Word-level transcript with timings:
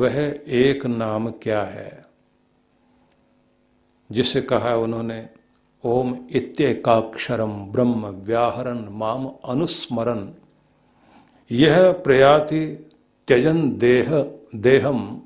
वह 0.00 0.40
एक 0.48 0.86
नाम 0.86 1.30
क्या 1.30 1.62
है? 1.62 2.06
जिसे 4.12 4.40
कहा 4.40 4.76
उन्होंने, 4.76 5.28
ओम 5.84 6.26
इत्येकाक्षरम 6.30 7.66
ब्रह्म 7.66 8.06
व्याहरण 8.06 8.88
माम 8.88 9.26
अनुस्मरण 9.44 10.30
यह 11.50 11.92
प्रयाति 11.92 12.92
त्यजन 13.28 13.78
देह 13.78 14.10
देहम 14.54 15.22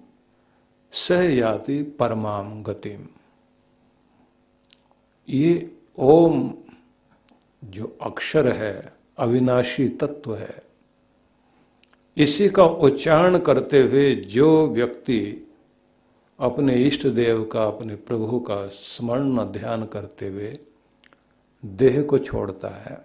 सह 0.92 1.34
याति 1.34 1.82
परमाम 1.82 2.62
गतिम 2.62 3.06
ये 5.28 5.76
ओम 5.98 6.54
जो 7.64 7.98
अक्षर 8.02 8.48
है, 8.48 8.92
अविनाशी 9.18 9.88
तत्व 9.88 10.34
है 10.36 10.63
इसी 12.16 12.48
का 12.48 12.64
उच्चारण 12.64 13.38
करते 13.38 13.82
हुए 13.82 14.14
जो 14.14 14.66
व्यक्ति 14.66 15.52
अपने 16.40 16.74
इष्ट 16.74 17.06
देव 17.06 17.44
का, 17.44 17.64
अपने 17.64 17.96
प्रभु 17.96 18.40
का 18.40 18.66
स्मरण 18.66 19.38
ध्यान 19.38 19.84
करते 19.84 20.28
हुए 20.28 20.58
देह 21.64 22.02
को 22.02 22.18
छोड़ता 22.18 22.68
है 22.68 23.04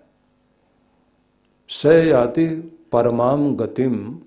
स 1.70 1.86
याति 1.86 2.46
परमाम 2.92 3.56
गतिम 3.56 4.20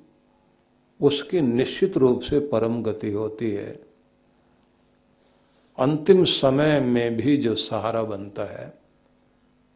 उसकी 1.00 1.40
निश्चित 1.40 1.96
रूप 1.96 2.20
से 2.20 2.40
परम 2.40 2.82
गति 2.82 3.12
होती 3.12 3.50
है। 3.50 3.80
अंतिम 5.78 6.24
समय 6.24 6.80
में 6.80 7.16
भी 7.16 7.36
जो 7.36 7.54
सहारा 7.54 8.02
बनता 8.02 8.62
है, 8.62 8.72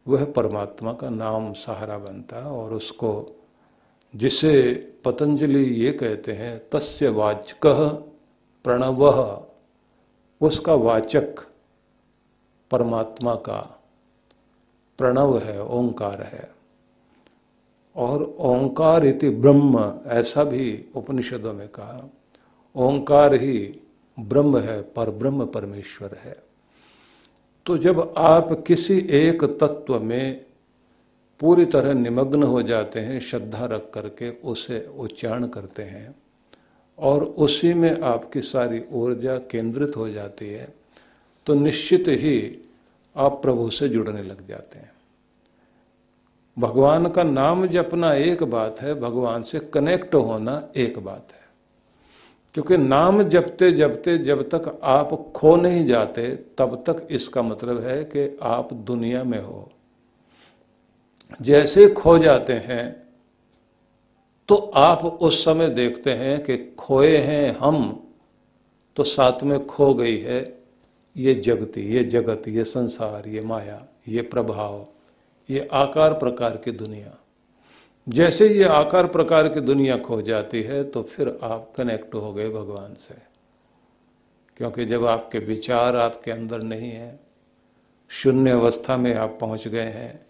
वह 0.07 0.25
परमात्मा 0.25 0.93
का 0.93 1.09
नाम 1.09 1.53
सहारा 1.53 1.97
बनता 1.97 2.37
है 2.37 2.51
और 2.51 2.73
उसको 2.73 3.36
जिसे 4.15 4.73
पतंजलि 5.05 5.63
ये 5.63 5.91
कहते 5.91 6.31
हैं, 6.31 6.61
तस्य 6.71 7.09
वाचक 7.09 7.67
प्रणव। 8.63 9.05
उसका 10.41 10.73
वाचक 10.73 11.35
परमात्मा 12.71 13.35
का 13.35 13.81
प्रणव 14.97 15.37
है, 15.37 15.63
ओंकार 15.63 16.21
है। 16.21 16.51
और 17.95 18.35
ओंकार 18.39 19.05
इति 19.05 19.29
ब्रह्म, 19.29 19.99
ऐसा 20.05 20.43
भी 20.43 20.85
उपनिषदों 20.95 21.53
में 21.53 21.67
कहा, 21.67 22.09
ओंकार 22.75 23.33
ही 23.33 23.79
ब्रह्म 24.19 24.57
है 24.57 24.81
पर 24.81 25.11
ब्रह्म 25.11 25.45
परमेश्वर 25.45 26.17
है। 26.23 26.37
तो 27.65 27.77
जब 27.77 28.13
आप 28.17 28.63
किसी 28.67 29.07
एक 29.09 29.43
तत्व 29.43 29.99
में 29.99 30.45
पूरी 31.39 31.65
तरह 31.65 31.93
निमग्न 31.93 32.43
हो 32.43 32.61
जाते 32.61 32.99
हैं, 32.99 33.19
श्रद्धा 33.19 33.65
रख 33.65 33.89
करके 33.93 34.29
उसे 34.29 34.79
उच्चारण 34.99 35.47
करते 35.47 35.83
हैं 35.83 36.15
और 36.99 37.23
उसी 37.23 37.73
में 37.73 37.99
आपकी 38.01 38.41
सारी 38.41 38.81
ऊर्जा 38.93 39.37
केंद्रित 39.37 39.97
हो 39.97 40.09
जाती 40.09 40.49
है 40.49 40.67
तो 41.45 41.53
निश्चित 41.53 42.05
ही 42.07 42.67
आप 43.15 43.39
प्रभु 43.41 43.69
से 43.69 43.89
जुड़ने 43.89 44.23
लग 44.23 44.47
जाते 44.47 44.79
हैं। 44.79 44.91
भगवान 46.59 47.09
का 47.09 47.23
नाम 47.23 47.65
जपना 47.67 48.13
एक 48.13 48.43
बात 48.43 48.81
है, 48.81 48.93
भगवान 48.93 49.43
से 49.43 49.59
कनेक्ट 49.59 50.15
होना 50.15 50.61
एक 50.77 50.99
बात 50.99 51.27
है। 51.31 51.45
क्योंकि 52.53 52.77
नाम 52.77 53.23
जपते 53.23 53.71
जपते 53.71 54.17
जब 54.17 54.41
तक 54.49 54.79
आप 54.83 55.09
खो 55.35 55.55
नहीं 55.55 55.85
जाते, 55.85 56.29
तब 56.57 56.83
तक 56.87 57.07
इसका 57.11 57.41
मतलब 57.41 57.79
है 57.79 58.03
कि 58.03 58.37
आप 58.43 58.73
दुनिया 58.73 59.23
में 59.23 59.41
हो। 59.41 59.69
जैसे 61.31 61.87
खो 61.89 62.17
जाते 62.17 62.53
हैं 62.53 63.07
तो 64.49 64.55
आप 64.75 65.05
उस 65.05 65.43
समय 65.45 65.69
देखते 65.69 66.11
हैं 66.11 66.43
कि 66.43 66.57
खोए 66.79 67.17
हैं 67.17 67.57
हम 67.57 68.07
तो 68.95 69.03
साथ 69.03 69.43
में 69.43 69.65
खो 69.65 69.93
गई 69.93 70.17
है, 70.17 70.57
ये 71.17 71.33
जगती, 71.35 71.81
ये 71.81 72.03
जगत, 72.03 72.47
ये 72.47 72.63
संसार, 72.63 73.27
ये 73.27 73.41
माया, 73.41 73.85
ये 74.07 74.21
प्रभाव, 74.21 74.87
ये 75.49 75.67
आकार 75.73 76.13
प्रकार 76.13 76.57
की 76.57 76.71
दुनिया। 76.71 77.17
जैसे 78.07 78.47
ये 78.49 78.63
आकार 78.63 79.07
प्रकार 79.07 79.47
की 79.47 79.59
दुनिया 79.59 79.97
खो 79.97 80.21
जाती 80.21 80.61
है 80.63 80.83
तो 80.83 81.03
फिर 81.03 81.37
आप 81.43 81.71
कनेक्ट 81.75 82.15
हो 82.15 82.33
गए 82.33 82.49
भगवान 82.49 82.93
से। 82.93 83.15
क्योंकि 84.57 84.85
जब 84.85 85.05
आपके 85.05 85.39
विचार 85.39 85.95
आपके 85.95 86.31
अंदर 86.31 86.61
नहीं 86.61 86.91
है, 86.91 87.19
शून्य 88.09 88.51
अवस्था 88.51 88.97
में 88.97 89.13
आप 89.15 89.37
पहुँच 89.41 89.67
गए 89.67 89.91
हैं 89.91 90.26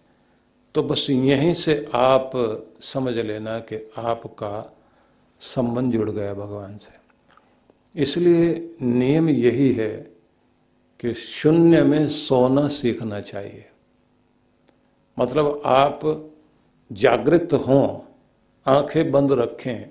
तो 0.78 0.82
बस 0.82 1.06
यहीं 1.10 1.54
से 1.54 1.88
आप 1.94 2.30
समझ 2.80 3.14
लेना 3.14 3.58
कि 3.58 3.90
आपका 3.96 4.76
संबंध 5.40 5.92
जुड़ 5.92 6.10
गया 6.10 6.34
भगवान 6.34 6.76
से। 6.76 7.00
इसलिए 8.02 8.76
नियम 8.82 9.28
यही 9.28 9.72
है 9.72 9.96
कि 11.00 11.14
शून्य 11.14 11.82
में 11.82 12.08
सोना 12.08 12.68
सीखना 12.68 13.20
चाहिए। 13.20 13.66
मतलब 15.18 15.62
आप 15.64 16.30
जागृत 16.92 17.48
हों, 17.52 17.98
आँखें 18.66 19.10
बंद 19.10 19.32
रखें 19.32 19.90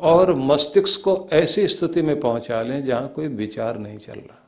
और 0.00 0.36
मस्तिष्क 0.36 1.00
को 1.00 1.28
ऐसी 1.32 1.68
स्थिति 1.68 2.02
में 2.02 2.20
पहुँचा 2.20 2.62
लें 2.62 2.84
जहाँ 2.84 3.08
कोई 3.08 3.28
विचार 3.28 3.78
नहीं 3.78 3.98
चल 3.98 4.14
रहा। 4.14 4.41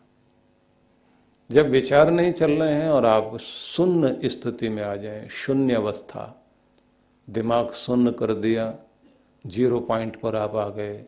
जब 1.50 1.68
विचार 1.70 2.10
नहीं 2.10 2.32
चल 2.32 2.50
रहे 2.52 2.74
हैं 2.74 2.88
और 2.88 3.06
आप 3.06 3.36
शून्य 3.38 4.28
स्थिति 4.28 4.68
में 4.68 4.82
आ 4.82 4.94
जाएँ, 4.96 5.28
शून्य 5.28 5.74
अवस्था। 5.74 6.24
दिमाग 7.28 7.72
शून्य 7.72 8.12
कर 8.12 8.32
दिया, 8.34 8.74
ज़ीरो 9.44 9.80
पॉइंट 9.80 10.16
पर 10.16 10.36
आप 10.36 10.56
आ 10.56 10.68
गए 10.68 11.04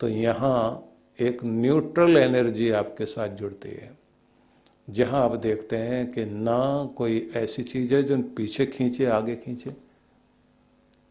तो 0.00 0.08
यहाँ 0.08 0.86
एक 1.18 1.44
न्यूट्रल 1.44 2.16
एनर्जी 2.16 2.70
आपके 2.70 3.06
साथ 3.06 3.28
जुड़ती 3.28 3.68
है। 3.68 3.90
जहाँ 4.88 5.22
आप 5.24 5.34
देखते 5.36 5.76
हैं 5.76 6.10
कि 6.12 6.24
ना 6.24 6.58
कोई 6.96 7.30
ऐसी 7.36 7.62
चीज़ 7.62 7.94
है 7.94 8.02
जो 8.02 8.18
पीछे 8.36 8.66
खींचे, 8.66 9.06
आगे 9.06 9.36
खींचे, 9.36 9.74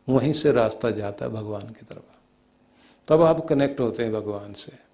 वहीं 0.08 0.34
से 0.34 0.52
रास्ता 0.52 0.92
जाता 0.92 1.26
है 1.26 1.32
भगवान 1.32 1.68
की 1.70 1.86
तरफ़। 1.86 3.08
तब 3.08 3.22
आप 3.22 3.46
कनेक्ट 3.48 3.80
होते 3.80 4.04
हैं 4.04 4.14
भगवान 4.14 4.54
से। 4.54 4.89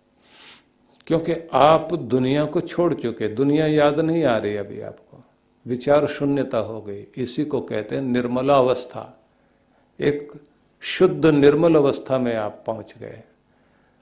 क्योंकि 1.07 1.33
आप 1.53 1.93
दुनिया 1.93 2.45
को 2.45 2.61
छोड़ 2.61 2.93
चुके, 2.93 3.27
दुनिया 3.27 3.67
याद 3.67 3.99
नहीं 3.99 4.23
आ 4.23 4.38
रही 4.38 4.55
अभी 4.55 4.81
आपको। 4.81 5.23
विचार 5.67 6.07
शून्यता 6.07 6.57
हो 6.57 6.81
गई। 6.81 7.05
इसी 7.17 7.45
को 7.45 7.61
कहते 7.61 7.95
हैं 7.95 8.01
निर्मला 8.01 8.57
अवस्था 8.57 9.21
एक 10.01 10.31
शुद्ध 10.81 11.25
निर्मल 11.25 11.75
अवस्था 11.75 12.19
में 12.19 12.35
आप 12.35 12.63
पहुँच 12.67 12.93
गए। 12.99 13.23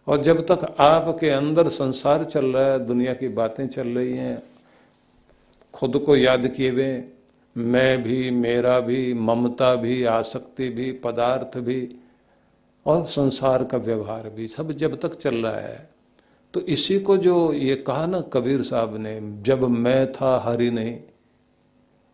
और 0.07 0.21
जब 0.21 0.45
तक 0.45 0.75
आपके 0.79 1.29
अंदर 1.29 1.67
संसार 1.67 2.23
चल 2.23 2.45
रहा 2.45 2.71
है, 2.71 2.79
दुनिया 2.79 3.13
की 3.13 3.27
बातें 3.27 3.67
चल 3.67 3.87
रही 3.87 4.17
हैं, 4.17 4.43
खुद 5.73 6.03
को 6.05 6.15
याद 6.15 6.47
किए 6.47 6.69
हुए, 6.69 7.03
मैं 7.57 8.03
भी, 8.03 8.31
मेरा 8.31 8.79
भी, 8.79 9.13
ममता 9.13 9.75
भी, 9.75 10.03
आसक्ति 10.03 10.69
भी, 10.69 10.91
पदार्थ 10.91 11.57
भी, 11.57 11.95
और 12.85 13.05
संसार 13.05 13.63
का 13.63 13.77
व्यवहार 13.77 14.29
भी, 14.29 14.47
सब 14.47 14.71
जब 14.71 14.99
तक 14.99 15.19
चल 15.19 15.35
रहा 15.35 15.59
है 15.59 15.92
तो 16.53 16.61
इसी 16.61 16.99
को 16.99 17.17
जो 17.17 17.53
ये 17.53 17.75
कहा 17.75 18.05
ना 18.05 18.21
कबीर 18.21 18.61
साहब 18.61 18.97
ने, 18.97 19.41
जब 19.43 19.63
मैं 19.63 20.13
था 20.13 20.43
हरि 20.45 20.69
नहीं। 20.71 20.99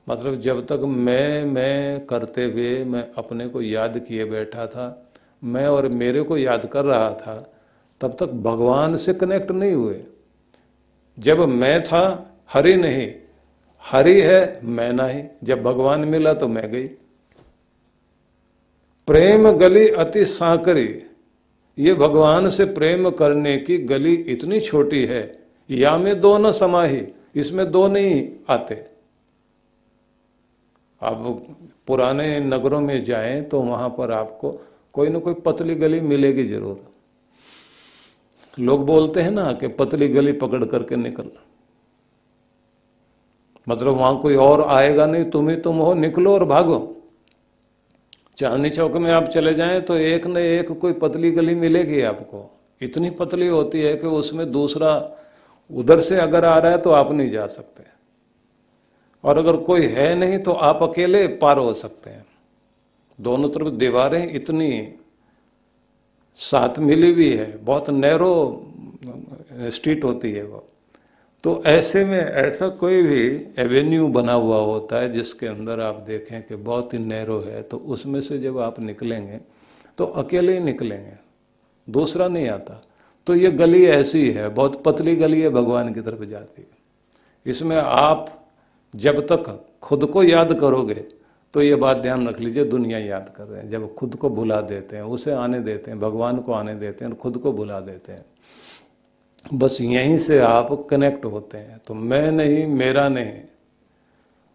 मतलब 0.10 0.42
जब 0.42 0.66
तक 0.66 0.80
मैं 0.80 1.46
मैं 1.46 2.06
करते 2.06 2.46
हुए 2.46 2.84
मैं 2.84 3.12
अपने 3.18 3.48
को 3.48 3.62
याद 3.62 4.06
किए 4.08 4.26
बैठा 4.26 4.68
था, 4.68 5.12
मैं 5.44 5.68
और 5.68 5.88
मेरे 5.88 6.22
को 6.22 6.38
याद 6.38 6.66
कर 6.66 6.86
रहा 6.86 7.14
था, 7.14 7.54
तब 8.02 8.18
तक 8.20 8.26
भगवान 8.26 8.98
से 8.98 9.14
कनेक्ट 9.14 9.52
नहीं 9.52 9.74
हुए। 9.74 10.00
जब 11.20 11.40
मैं 11.40 11.84
था 11.84 12.34
हरि 12.54 12.76
नहीं, 12.76 13.14
हरि 13.82 14.22
है, 14.22 14.60
मैं 14.64 14.94
नहीं। 14.94 15.24
जब 15.44 15.64
भगवान 15.64 16.00
मिला 16.00 16.34
तो 16.34 16.48
मैं 16.48 16.72
गई। 16.72 16.88
प्रेम 19.08 19.52
गली 19.52 19.90
अति 19.90 20.26
साकरी 20.26 21.04
ये 21.80 21.94
भगवान 21.94 22.50
से 22.50 22.66
प्रेम 22.68 23.10
करने 23.12 23.58
की 23.58 23.78
गली 23.86 24.14
इतनी 24.14 24.60
छोटी 24.60 25.06
है, 25.06 25.22
या 25.70 25.98
में 25.98 26.20
दो 26.22 26.38
न 26.38 26.52
समाही, 26.52 27.02
इसमें 27.36 27.72
दो 27.72 27.88
नहीं 27.88 28.28
आते। 28.50 28.76
आप 31.02 31.24
पुराने 31.88 32.40
नगरों 32.40 32.80
में 32.82 33.04
जाएँ 33.04 33.42
तो 33.42 33.62
वहाँ 33.62 33.90
पर 33.90 34.12
आपको 34.12 34.52
कोई 34.96 35.10
ना 35.10 35.20
कोई 35.20 35.34
पतली 35.46 35.76
गली 35.76 36.00
मिलेगी 36.02 36.44
ज़रूर। 36.44 36.80
लोग 38.58 38.86
बोलते 38.86 39.22
हैं 39.22 39.32
ना 39.32 39.52
कि 39.54 39.68
पतली 39.70 40.08
गली 40.08 40.32
पकड़ 40.36 40.64
करके 40.66 40.96
निकल। 40.96 41.30
मतलब 43.68 43.96
वहाँ 43.96 44.20
कोई 44.22 44.36
और 44.38 44.62
आएगा 44.64 45.06
नहीं, 45.06 45.24
तुम 45.26 45.50
ही 45.50 45.56
तुम 45.58 45.78
हो, 45.78 45.94
निकलो 45.94 46.34
और 46.34 46.46
भागो। 46.46 46.78
चांदनी 48.40 48.70
चौक 48.70 48.96
में 48.96 49.12
आप 49.12 49.26
चले 49.26 49.54
जाएँ 49.54 49.80
तो 49.82 49.96
एक 49.96 50.28
न 50.28 50.38
एक 50.38 50.72
कोई 50.72 50.94
पतली 50.94 51.32
गली 51.32 51.56
मिलेगी 51.56 52.02
आपको। 52.02 52.44
इतनी 52.82 53.10
पतली 53.10 53.48
होती 53.48 53.82
है 53.82 53.96
कि 53.96 54.08
उसमें 54.08 54.52
दूसरा 54.52 54.92
उधर 55.70 56.02
से 56.02 56.20
अगर 56.20 56.46
आ 56.46 56.58
रहा 56.58 56.72
है 56.72 56.78
तो 56.78 56.90
आप 56.90 57.12
नहीं 57.12 57.30
जा 57.30 57.48
सकते। 57.48 57.84
और 59.24 59.38
अगर 59.38 59.58
कोई 59.58 59.86
है 59.88 60.14
नहीं 60.16 60.38
तो 60.40 60.52
आप 60.52 60.84
अकेले 60.84 61.28
पार 61.36 61.58
हो 61.58 61.74
सकते 61.74 62.10
हैं। 62.10 62.26
दोनों 63.20 63.50
तरफ़ 63.50 63.70
दीवारें 63.76 64.32
इतनी 64.32 64.72
साथ 66.40 66.80
मिली 66.80 67.12
हुई 67.12 67.30
है, 67.30 67.58
बहुत 67.58 67.90
नैरो 67.90 68.32
स्ट्रीट 69.70 70.04
होती 70.04 70.32
है 70.32 70.44
वो। 70.44 70.66
तो 71.44 71.62
ऐसे 71.66 72.04
में 72.06 72.20
ऐसा 72.20 72.68
कोई 72.70 73.02
भी 73.04 73.22
एवेन्यू 73.60 74.08
बना 74.08 74.34
हुआ 74.34 74.58
होता 74.58 75.00
है 75.02 75.12
जिसके 75.12 75.48
अंदर 75.48 75.80
आप 75.80 75.96
देखें 76.08 76.42
कि 76.42 76.56
बहुत 76.56 76.94
ही 76.94 77.00
नैरो 77.00 77.40
है 77.40 77.62
तो 77.64 77.78
उसमें 77.78 78.20
से 78.22 78.40
जब 78.40 78.58
आप 78.60 78.80
निकलेंगे 78.80 79.40
तो 79.98 80.06
अकेले 80.06 80.54
ही 80.54 80.60
निकलेंगे, 80.60 81.14
दूसरा 81.88 82.28
नहीं 82.28 82.48
आता। 82.50 82.82
तो 83.28 83.36
ये 83.36 83.52
गली 83.52 83.84
ऐसी 83.86 84.30
है, 84.32 84.50
बहुत 84.50 84.82
पतली 84.84 85.16
गली 85.16 85.42
है, 85.42 85.50
भगवान 85.50 85.94
की 85.94 86.02
तरफ़ 86.02 86.24
जाती 86.24 86.62
है। 86.62 86.68
इसमें 87.46 87.76
आप 87.78 88.28
जब 88.94 89.20
तक 89.28 89.66
खुद 89.82 90.06
को 90.06 90.24
याद 90.24 90.54
करोगे 90.60 91.06
तो 91.54 91.62
ये 91.62 91.76
बात 91.76 91.98
ध्यान 91.98 92.28
रख 92.28 92.40
लीजिए, 92.40 92.64
दुनिया 92.66 93.00
याद 93.00 93.34
कर 93.38 93.44
रहे 93.44 93.62
हैं। 93.62 93.70
जब 93.70 93.94
खुद 93.96 94.16
को 94.16 94.30
भुला 94.30 94.60
देते 94.62 94.96
हैं, 94.96 95.04
उसे 95.04 95.32
आने 95.34 95.60
देते 95.60 95.92
हैं, 95.92 96.00
भगवान 96.00 96.38
को 96.38 96.52
आने 96.54 96.76
देते 96.76 97.06
हैं 97.06 97.12
और 97.12 97.18
खुद 97.18 97.38
को 97.38 97.52
भुला 97.52 97.80
देते 97.80 98.12
हैं। 98.12 98.26
बस 99.54 99.78
यहीं 99.82 100.18
से 100.18 100.40
आप 100.40 100.88
कनेक्ट 100.90 101.26
होते 101.26 101.58
हैं। 101.58 101.82
तो 101.88 101.94
मैं 101.94 102.32
नहीं, 102.32 102.68
मेरा 102.68 103.10
नहीं। 103.10 103.42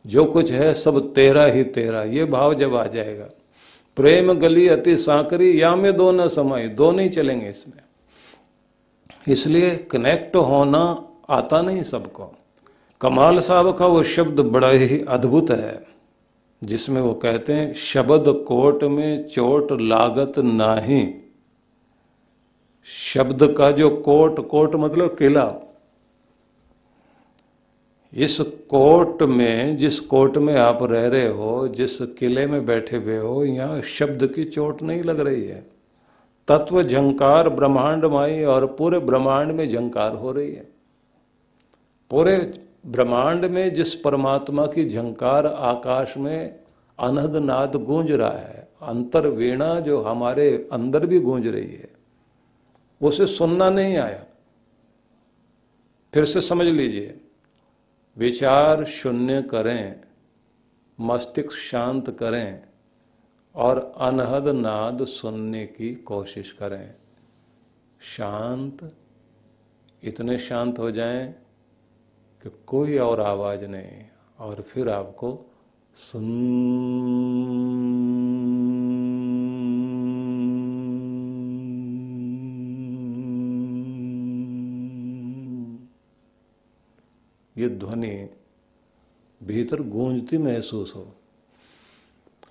जो 0.07 0.25
कुछ 0.25 0.51
है, 0.51 0.75
सब 0.75 1.15
तेरा 1.15 1.45
ही 1.45 1.65
तेरा। 1.65 2.03
ये 2.03 2.25
भाव 2.25 2.55
जब 2.55 2.75
आ 2.75 2.87
जाएगा, 2.87 3.29
प्रेम 3.97 4.33
गली 4.33 4.69
अति 4.69 4.97
सांकरी 4.97 5.63
या 5.63 5.77
में 5.77 5.97
दो 5.97 6.13
न 6.13 6.29
समय 6.29 6.69
दो 6.69 6.93
नहीं 6.93 7.11
चलेंगे 7.11 7.49
इसमें। 7.49 7.83
इसलिए 9.33 9.77
कनेक्ट 9.77 10.37
होना 10.37 11.09
आता 11.31 11.63
नहीं 11.63 11.83
सबको। 11.83 12.35
कमाल 13.01 13.39
साहब 13.39 13.77
का 13.77 13.87
वो 13.87 14.03
शब्द 14.03 14.41
बड़ा 14.41 14.71
ही 14.71 15.05
अद्भुत 15.09 15.51
है, 15.51 15.87
जिसमें 16.65 17.03
वो 17.03 17.13
कहते 17.13 17.53
हैं, 17.53 17.75
शब्द 17.75 18.45
कोट 18.49 18.85
में 18.85 19.29
चोट 19.29 19.81
लागत 19.81 20.33
नाही। 20.39 21.24
शब्द 22.87 23.55
का 23.59 23.71
जो 23.71 23.91
कोट 23.91 24.49
कोट 24.49 24.75
मतलब 24.75 25.17
किला। 25.17 25.53
इस 28.13 28.41
कोट 28.41 29.23
में, 29.23 29.77
जिस 29.77 30.01
कोट 30.01 30.37
में 30.37 30.55
आप 30.57 30.79
रह 30.83 31.07
रहे 31.07 31.29
हो, 31.29 31.69
जिस 31.69 31.99
किले 32.01 32.47
में 32.47 32.67
बैठे 32.67 32.97
हुए 32.97 33.17
हो, 33.19 33.45
यहाँ 33.45 33.81
शब्द 33.83 34.27
की 34.27 34.45
चोट 34.45 34.83
नहीं 34.83 35.03
लग 35.03 35.21
रही 35.21 35.45
है। 35.45 35.67
तत्व 36.49 36.83
झंकार 36.83 37.49
ब्रह्मांड 37.49 38.05
माई 38.05 38.43
और 38.45 38.67
पूरे 38.67 38.99
ब्रह्मांड 38.99 39.53
में 39.53 39.69
झंकार 39.69 40.13
हो 40.13 40.33
रही 40.33 40.53
है। 40.53 40.67
पूरे 42.11 42.37
ब्रह्मांड 42.87 43.45
में 43.45 43.75
जिस 43.75 43.95
परमात्मा 43.95 44.67
की 44.67 44.89
झंकार 44.91 45.47
आकाश 45.47 46.17
में 46.17 46.55
अनहद 46.99 47.37
नाद 47.37 47.77
गूंज 47.77 48.11
रहा 48.13 48.31
है 48.31 48.69
अंतर 48.83 49.27
वीणा 49.27 49.81
जो 49.81 50.01
हमारे 50.03 50.69
अंदर 50.73 51.07
भी 51.07 51.21
गूंज 51.21 51.47
रही 51.47 51.73
है 51.73 51.94
उसे 53.03 53.27
सुनना 53.27 53.71
नहीं 53.71 53.97
आया। 53.97 54.25
फिर 56.15 56.25
से 56.25 56.41
समझ 56.41 56.67
लीजिए, 56.67 57.21
विचार 58.19 58.85
शून्य 58.85 59.43
करें, 59.43 60.01
मस्तिष्क 61.01 61.51
शांत 61.51 62.11
करें 62.11 62.63
और 63.55 63.95
अनहद 63.97 64.49
नाद 64.49 65.05
सुनने 65.05 65.67
की 65.67 65.95
कोशिश 65.95 66.53
करें। 66.53 66.95
शांत, 68.03 68.93
इतने 70.03 70.39
शांत 70.39 70.79
हो 70.79 70.91
जाएँ 70.91 71.35
कि 72.43 72.65
कोई 72.67 72.99
और 72.99 73.21
आवाज़ 73.21 73.65
नहीं 73.65 74.05
और 74.39 74.63
फिर 74.63 74.89
आपको 74.89 75.51
सुन 75.95 76.25
ये 87.59 87.69
ध्वनि 87.69 88.29
भीतर 89.43 89.83
गूंजती 89.83 90.39
महसूस 90.39 90.93
हो। 90.97 91.15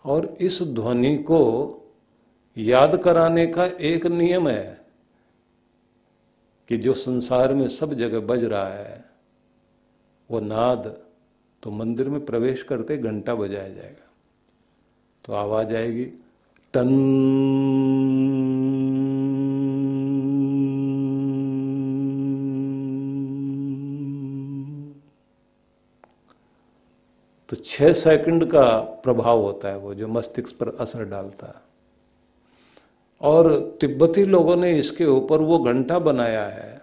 और 0.05 0.37
इस 0.41 0.61
ध्वनि 0.61 1.17
को 1.17 1.41
याद 2.57 2.97
कराने 2.97 3.47
का 3.47 3.65
एक 3.65 4.07
नियम 4.07 4.47
है 4.47 4.81
कि 6.67 6.77
जो 6.77 6.93
संसार 6.93 7.53
में 7.53 7.69
सब 7.69 7.93
जगह 7.93 8.19
बज 8.19 8.43
रहा 8.43 8.67
है, 8.67 9.05
वो 10.31 10.39
नाद 10.39 10.97
तो 11.63 11.71
मंदिर 11.71 12.09
में 12.09 12.25
प्रवेश 12.25 12.63
करते 12.63 12.97
घंटा 12.97 13.35
बजाया 13.35 13.69
जाएगा। 13.69 14.09
तो 15.25 15.33
आवाज़ 15.33 15.73
आएगी, 15.75 16.05
टन 16.73 16.89
तो 27.49 27.55
छह 27.55 27.93
सेकंड 27.93 28.45
का 28.45 28.79
प्रभाव 29.03 29.39
होता 29.39 29.69
है 29.69 29.77
वो 29.77 29.93
जो 29.93 30.07
मस्तिष्क 30.07 30.55
पर 30.55 30.77
असर 30.79 31.03
डालता 31.05 31.47
है। 31.47 31.61
और 33.21 33.77
तिब्बती 33.81 34.23
लोगों 34.23 34.55
ने 34.55 34.73
इसके 34.73 35.05
ऊपर 35.05 35.37
वो 35.37 35.59
घंटा 35.59 35.99
बनाया 35.99 36.45
है, 36.45 36.81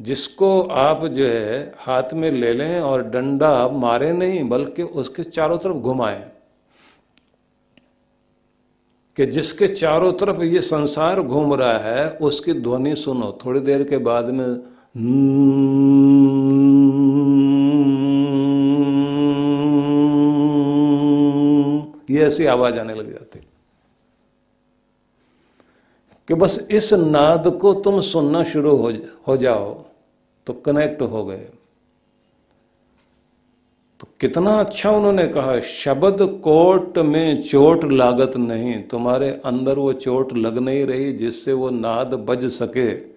जिसको 0.00 0.62
आप 0.62 1.06
जो 1.06 1.26
है 1.26 1.72
हाथ 1.78 2.14
में 2.14 2.30
ले 2.30 2.52
लें 2.52 2.80
और 2.80 3.02
डंडा 3.02 3.68
मारे 3.68 4.12
नहीं, 4.12 4.48
बल्कि 4.48 4.82
उसके 4.82 5.22
चारों 5.22 5.58
तरफ़ 5.58 5.76
घुमाएँ। 5.76 6.30
कि 9.16 9.26
जिसके 9.26 9.68
चारों 9.68 10.12
तरफ़ 10.12 10.42
ये 10.42 10.60
संसार 10.60 11.20
घूम 11.20 11.54
रहा 11.54 11.78
है, 11.78 12.10
उसकी 12.10 12.52
ध्वनि 12.52 12.96
सुनो। 12.96 13.38
थोड़ी 13.46 13.60
देर 13.60 13.84
के 13.84 13.98
बाद 13.98 14.28
में 14.28 14.46
ये 22.14 22.24
ऐसी 22.24 22.46
आवाज़ 22.46 22.78
आने 22.80 22.94
लग 22.94 23.10
जाती 23.12 23.40
कि 26.28 26.34
बस 26.34 26.58
इस 26.70 26.92
नाद 26.92 27.48
को 27.60 27.72
तुम 27.82 28.00
सुनना 28.00 28.42
शुरू 28.44 28.76
हो 28.76 28.92
हो 29.28 29.36
जाओ 29.36 29.72
तो 30.46 30.52
कनेक्ट 30.52 31.02
हो 31.02 31.24
गए। 31.24 31.46
तो 34.00 34.06
कितना 34.20 34.50
अच्छा 34.60 34.90
उन्होंने 34.90 35.26
कहा, 35.26 35.58
शब्द 35.60 36.22
कोट 36.44 36.98
में 36.98 37.42
चोट 37.42 37.84
लागत 37.84 38.36
नहीं, 38.36 38.82
तुम्हारे 38.82 39.30
अंदर 39.44 39.78
वो 39.78 39.92
चोट 39.92 40.32
लग 40.36 40.58
नहीं 40.58 40.84
रही 40.86 41.12
जिससे 41.12 41.52
वो 41.52 41.70
नाद 41.70 42.14
बज 42.28 42.44
सके। 42.52 43.13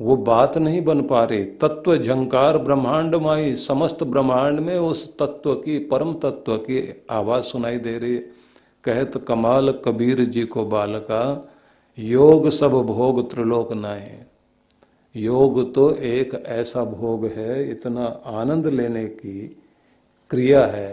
वो 0.00 0.16
बात 0.16 0.56
नहीं 0.58 0.84
बन 0.84 1.00
पा 1.02 1.24
रही। 1.24 1.44
तत्व 1.44 1.96
झंकार 1.96 2.58
ब्रह्मांड 2.58 3.14
माई, 3.14 3.54
समस्त 3.56 4.02
ब्रह्मांड 4.04 4.60
में 4.60 4.78
उस 4.78 5.06
तत्व 5.18 5.54
की, 5.54 5.78
परम 5.78 6.12
तत्व 6.14 6.56
की 6.56 7.04
आवाज़ 7.10 7.44
सुनाई 7.44 7.76
दे 7.78 7.98
रही। 7.98 8.16
कहत 8.84 9.24
कमाल 9.28 9.70
कबीर 9.84 10.24
जी 10.24 10.42
को 10.42 10.64
बालका, 10.66 11.48
योग 11.98 12.48
सब 12.50 12.72
भोग 12.86 13.30
त्रिलोक 13.30 13.72
नाए 13.72 14.24
योग 15.14 15.74
तो 15.74 15.90
एक 15.94 16.34
ऐसा 16.46 16.84
भोग 16.84 17.24
है, 17.26 17.70
इतना 17.70 18.04
आनंद 18.26 18.66
लेने 18.66 19.04
की 19.04 19.56
क्रिया 20.30 20.64
है 20.66 20.92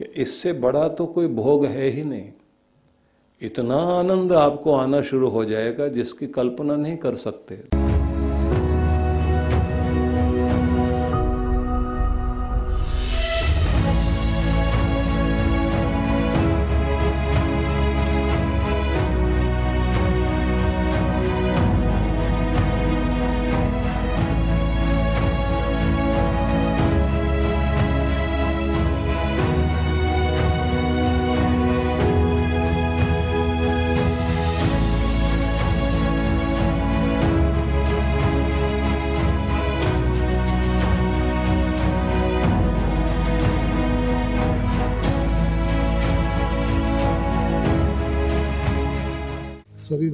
कि 0.00 0.04
इससे 0.16 0.52
बड़ा 0.52 0.86
तो 0.88 1.06
कोई 1.06 1.26
भोग 1.26 1.64
है 1.64 1.88
ही 1.88 2.04
नहीं। 2.04 2.28
इतना 3.42 3.76
आनंद 3.98 4.32
आपको 4.32 4.74
आना 4.74 5.02
शुरू 5.02 5.28
हो 5.28 5.44
जाएगा 5.44 5.88
जिसकी 5.88 6.26
कल्पना 6.26 6.76
नहीं 6.76 6.96
कर 6.96 7.16
सकते। 7.16 7.77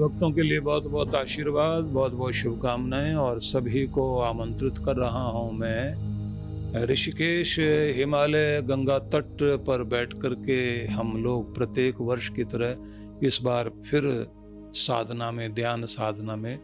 भक्तों 0.05 0.31
के 0.31 0.43
लिए 0.43 0.61
बहुत 0.61 0.87
बहुत 0.87 1.15
आशीर्वाद, 1.15 1.85
बहुत 1.85 2.13
बहुत 2.13 2.33
शुभकामनाएँ 2.33 3.15
और 3.15 3.41
सभी 3.41 3.87
को 3.87 4.19
आमंत्रित 4.21 4.79
कर 4.79 4.97
रहा 4.97 5.23
हूँ 5.29 5.53
मैं 5.53 6.85
ऋषिकेश 6.85 7.59
हिमालय 7.97 8.61
गंगा 8.63 8.99
तट 8.99 9.39
पर 9.67 9.83
बैठ 9.85 10.13
कर 10.13 10.35
के 10.35 10.61
हम 10.87 11.17
लोग 11.25 11.55
प्रत्येक 11.55 12.01
वर्ष 12.01 12.29
की 12.29 12.45
तरह 12.45 13.27
इस 13.27 13.39
बार 13.43 13.71
फिर 13.91 14.27
साधना 14.75 15.31
में, 15.31 15.55
ध्यान 15.55 15.87
साधना 15.87 16.37
में 16.37 16.59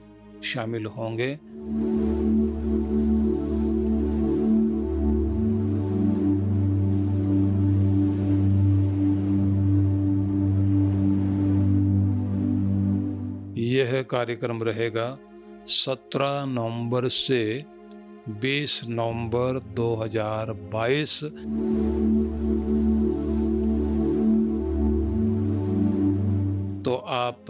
शामिल 0.45 0.87
होंगे। 0.87 1.39
कार्यक्रम 14.11 14.63
रहेगा 14.63 15.19
17 15.67 16.47
नवंबर 16.47 17.09
से 17.09 17.65
20 18.45 18.73
नवंबर 18.89 19.59
2022 19.79 21.15
तो 26.85 26.95
आप 26.95 27.45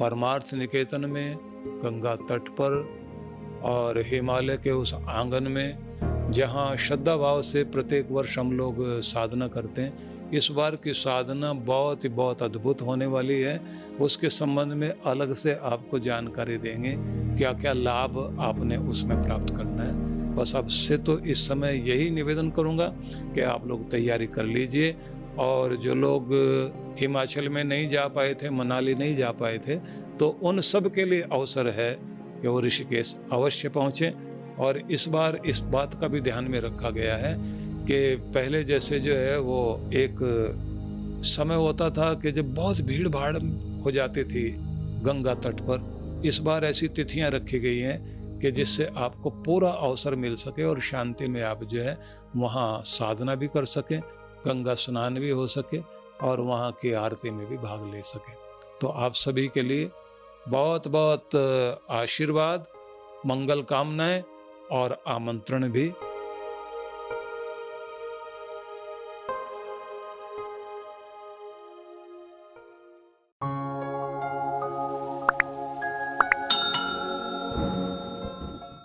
परमार्थ 0.00 0.54
निकेतन 0.54 1.10
में, 1.10 1.36
गंगा 1.84 2.16
तट 2.16 2.48
पर 2.48 2.88
और 3.62 3.98
हिमालय 3.98 4.56
के 4.56 4.70
उस 4.70 4.94
आँगन 4.94 5.52
में, 5.52 5.78
जहाँ 6.32 6.76
श्रद्धा 6.76 7.16
भाव 7.16 7.42
से 7.42 7.64
प्रत्येक 7.64 8.10
वर्ष 8.10 8.38
हम 8.38 8.52
लोग 8.52 8.76
साधना 9.00 9.48
करते 9.48 9.82
हैं 9.82 10.11
इस 10.32 10.48
बार 10.50 10.76
की 10.76 10.92
साधना 10.92 11.52
बहुत 11.52 12.04
ही 12.04 12.08
बहुत 12.10 12.42
अद्भुत 12.42 12.82
होने 12.82 13.06
वाली 13.06 13.40
है। 13.40 13.60
उसके 14.00 14.28
संबंध 14.30 14.72
में 14.72 14.88
अलग 14.90 15.34
से 15.34 15.54
आपको 15.62 15.98
जानकारी 15.98 16.56
देंगे 16.58 16.94
क्या 17.38 17.52
क्या 17.52 17.72
लाभ 17.72 18.18
आपने 18.40 18.76
उसमें 18.76 19.22
प्राप्त 19.22 19.54
करना 19.56 19.82
है। 19.82 20.34
बस 20.36 20.54
अब 20.56 20.68
से 20.68 20.96
तो 20.98 21.18
इस 21.18 21.46
समय 21.48 21.82
यही 21.90 22.10
निवेदन 22.10 22.50
करूँगा 22.50 22.86
कि 23.34 23.40
आप 23.40 23.66
लोग 23.66 23.90
तैयारी 23.90 24.26
कर 24.26 24.44
लीजिए। 24.46 24.94
और 25.38 25.76
जो 25.76 25.94
लोग 25.94 26.28
हिमाचल 27.00 27.48
में 27.48 27.62
नहीं 27.64 27.88
जा 27.88 28.06
पाए 28.08 28.34
थे, 28.34 28.50
मनाली 28.50 28.94
नहीं 28.94 29.16
जा 29.16 29.30
पाए 29.32 29.58
थे 29.58 29.76
तो 30.18 30.28
उन 30.42 30.60
सब 30.62 30.92
के 30.94 31.04
लिए 31.04 31.22
अवसर 31.22 31.68
है 31.70 31.92
कि 32.42 32.48
वो 32.48 32.60
ऋषिकेश 32.60 33.16
अवश्य 33.32 33.68
पहुँचें। 33.68 34.10
और 34.56 34.78
इस 34.90 35.08
बार 35.08 35.40
इस 35.46 35.58
बात 35.72 36.00
का 36.00 36.08
भी 36.08 36.20
ध्यान 36.20 36.44
में 36.44 36.60
रखा 36.60 36.90
गया 36.90 37.16
है 37.16 37.36
कि 37.82 38.16
पहले 38.34 38.64
जैसे 38.64 39.00
जो 39.00 39.14
है 39.14 39.38
वो 39.38 39.60
एक 39.92 40.16
समय 41.24 41.54
होता 41.54 41.90
था 41.90 42.12
कि 42.14 42.32
जब 42.32 42.54
बहुत 42.54 42.80
भीड़ 42.80 43.08
भाड़ 43.08 43.36
हो 43.84 43.90
जाती 43.90 44.24
थी 44.24 44.50
गंगा 45.04 45.34
तट 45.34 45.60
पर, 45.60 46.22
इस 46.24 46.38
बार 46.38 46.64
ऐसी 46.64 46.88
तिथियाँ 46.88 47.30
रखी 47.30 47.58
गई 47.60 47.78
हैं 47.78 48.40
कि 48.40 48.50
जिससे 48.50 48.88
आपको 48.96 49.30
पूरा 49.30 49.70
अवसर 49.70 50.14
मिल 50.14 50.36
सके 50.36 50.64
और 50.64 50.80
शांति 50.80 51.28
में 51.28 51.42
आप 51.42 51.64
जो 51.64 51.82
है 51.82 51.96
वहाँ 52.36 52.82
साधना 52.86 53.34
भी 53.34 53.46
कर 53.46 53.64
सकें, 53.64 54.00
गंगा 54.46 54.74
स्नान 54.74 55.14
भी 55.14 55.30
हो 55.30 55.46
सके 55.46 55.78
और 56.22 56.40
वहाँ 56.40 56.70
की 56.72 56.92
आरती 56.92 57.30
में 57.30 57.46
भी 57.46 57.56
भाग 57.56 57.90
ले 57.94 58.00
सकें। 58.02 58.34
तो 58.80 58.88
आप 58.88 59.14
सभी 59.14 59.48
के 59.48 59.62
लिए 59.62 59.90
बहुत 60.48 60.88
बहुत 60.88 61.36
आशीर्वाद, 61.90 62.66
मंगल 63.26 63.62
कामनाएँ 63.62 64.22
और 64.72 65.02
आमंत्रण 65.06 65.68
भी। 65.68 65.92